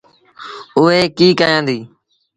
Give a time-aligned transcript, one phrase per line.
[0.77, 1.77] اُئي ڪيٚ ڪيآندي۔